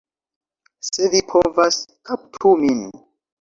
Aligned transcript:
Se 0.87 1.09
vi 1.15 1.21
povas, 1.33 1.77
kaptu 2.11 2.55
min! 2.65 2.83